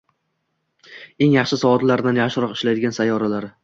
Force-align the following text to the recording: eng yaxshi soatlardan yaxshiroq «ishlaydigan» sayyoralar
eng 1.25 1.37
yaxshi 1.37 1.61
soatlardan 1.67 2.21
yaxshiroq 2.25 2.59
«ishlaydigan» 2.61 3.01
sayyoralar 3.01 3.53